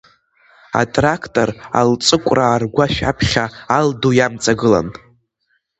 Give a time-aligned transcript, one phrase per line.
[0.81, 1.49] Атрақтор
[1.79, 3.45] Алҵыкәраа ргәашә аԥхьа
[3.77, 4.87] ал ду иамҵагылан.